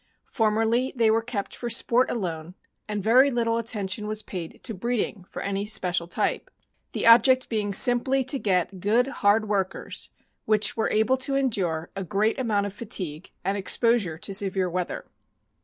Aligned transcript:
Formerly 0.25 0.91
they 0.95 1.11
were 1.11 1.21
kept 1.21 1.55
for 1.55 1.69
sport 1.69 2.09
alone, 2.09 2.55
and 2.87 3.03
very 3.03 3.29
little 3.29 3.59
attention 3.59 4.07
was 4.07 4.23
paid 4.23 4.59
to 4.63 4.73
breeding 4.73 5.25
for 5.25 5.43
any 5.43 5.67
special 5.67 6.07
type, 6.07 6.49
the 6.93 7.05
object 7.05 7.49
being 7.49 7.71
sim 7.71 7.99
ply 7.99 8.23
to 8.23 8.39
get 8.39 8.79
good 8.79 9.05
hard 9.21 9.47
workers 9.47 10.09
which 10.45 10.75
were 10.75 10.89
able 10.89 11.17
to 11.17 11.35
endure 11.35 11.91
a 11.95 12.03
great 12.03 12.39
amount 12.39 12.65
of 12.65 12.73
fatigue 12.73 13.29
and 13.45 13.59
exposure 13.59 14.17
to 14.17 14.33
severe 14.33 14.71
weather. 14.71 15.05